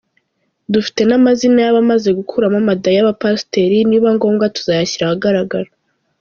[0.73, 5.69] Dufite n’amazina y’abamaze gukuramo amada y’aba pasiteri nibiba ngombwa tuzayashyira ahagaragara.